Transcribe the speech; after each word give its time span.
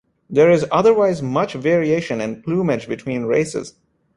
There 0.31 0.49
is 0.49 0.65
otherwise 0.71 1.21
much 1.21 1.53
variation 1.53 2.21
in 2.21 2.41
plumage 2.41 2.87
between 2.87 3.25
races. 3.25 3.75